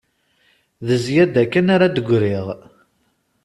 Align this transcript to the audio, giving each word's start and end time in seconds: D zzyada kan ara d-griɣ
D 0.85 0.89
zzyada 1.03 1.43
kan 1.51 1.67
ara 1.75 1.87
d-griɣ 1.95 2.45